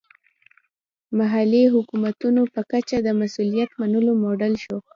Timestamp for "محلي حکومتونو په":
1.17-2.61